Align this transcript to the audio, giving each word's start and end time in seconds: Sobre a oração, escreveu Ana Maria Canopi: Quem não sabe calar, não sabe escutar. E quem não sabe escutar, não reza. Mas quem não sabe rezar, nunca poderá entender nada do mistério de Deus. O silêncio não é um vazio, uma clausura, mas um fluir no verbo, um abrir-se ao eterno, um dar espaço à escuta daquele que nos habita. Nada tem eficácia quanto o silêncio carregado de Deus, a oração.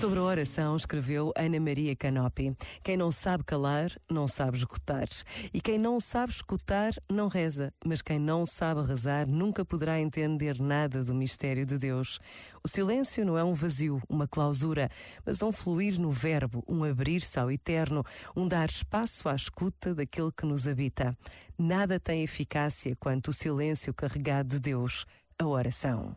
Sobre 0.00 0.18
a 0.18 0.22
oração, 0.22 0.76
escreveu 0.76 1.30
Ana 1.36 1.60
Maria 1.60 1.94
Canopi: 1.94 2.56
Quem 2.82 2.96
não 2.96 3.10
sabe 3.10 3.44
calar, 3.44 3.90
não 4.10 4.26
sabe 4.26 4.56
escutar. 4.56 5.06
E 5.52 5.60
quem 5.60 5.76
não 5.76 6.00
sabe 6.00 6.32
escutar, 6.32 6.94
não 7.06 7.28
reza. 7.28 7.70
Mas 7.84 8.00
quem 8.00 8.18
não 8.18 8.46
sabe 8.46 8.80
rezar, 8.80 9.26
nunca 9.26 9.62
poderá 9.62 10.00
entender 10.00 10.58
nada 10.58 11.04
do 11.04 11.14
mistério 11.14 11.66
de 11.66 11.76
Deus. 11.76 12.18
O 12.64 12.68
silêncio 12.68 13.26
não 13.26 13.36
é 13.36 13.44
um 13.44 13.52
vazio, 13.52 14.00
uma 14.08 14.26
clausura, 14.26 14.88
mas 15.22 15.42
um 15.42 15.52
fluir 15.52 16.00
no 16.00 16.10
verbo, 16.10 16.64
um 16.66 16.82
abrir-se 16.82 17.38
ao 17.38 17.50
eterno, 17.50 18.02
um 18.34 18.48
dar 18.48 18.70
espaço 18.70 19.28
à 19.28 19.34
escuta 19.34 19.94
daquele 19.94 20.32
que 20.32 20.46
nos 20.46 20.66
habita. 20.66 21.14
Nada 21.58 22.00
tem 22.00 22.22
eficácia 22.22 22.96
quanto 22.98 23.28
o 23.28 23.34
silêncio 23.34 23.92
carregado 23.92 24.48
de 24.48 24.60
Deus, 24.60 25.04
a 25.38 25.46
oração. 25.46 26.16